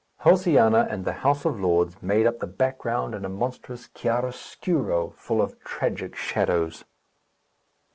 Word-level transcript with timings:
Josiana 0.23 0.91
and 0.91 1.05
the 1.05 1.13
House 1.21 1.45
of 1.45 1.59
Lords 1.59 2.01
made 2.01 2.25
up 2.25 2.39
the 2.39 2.47
background 2.47 3.13
in 3.13 3.23
a 3.23 3.29
monstrous 3.29 3.85
chiaroscuro 3.87 5.11
full 5.11 5.43
of 5.43 5.59
tragic 5.63 6.15
shadows. 6.15 6.83